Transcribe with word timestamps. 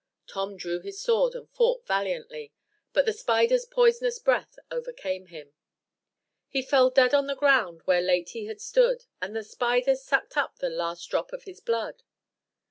Tom 0.25 0.57
drew 0.57 0.79
his 0.79 0.99
sword 0.99 1.35
and 1.35 1.47
fought 1.51 1.85
valiantly, 1.85 2.51
but 2.91 3.05
the 3.05 3.13
spider's 3.13 3.65
poisonous 3.67 4.17
breath 4.17 4.57
overcame 4.71 5.27
him: 5.27 5.53
"He 6.49 6.63
fell 6.63 6.89
dead 6.89 7.13
on 7.13 7.27
the 7.27 7.35
ground 7.35 7.83
where 7.85 8.01
late 8.01 8.29
he 8.29 8.47
had 8.47 8.59
stood, 8.61 9.05
And 9.21 9.35
the 9.35 9.43
spider 9.43 9.95
suck'd 9.95 10.35
up 10.35 10.55
the 10.57 10.71
last 10.71 11.05
drop 11.11 11.31
of 11.33 11.43
his 11.43 11.59
blood." 11.59 12.01